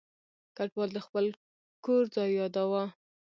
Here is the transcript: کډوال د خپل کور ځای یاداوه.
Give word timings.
کډوال 0.57 0.89
د 0.93 0.99
خپل 1.05 1.25
کور 1.85 2.03
ځای 2.15 2.29
یاداوه. 2.41 2.83